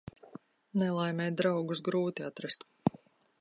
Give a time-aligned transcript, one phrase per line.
[0.81, 2.67] Nelaimē draugus grūti atrast.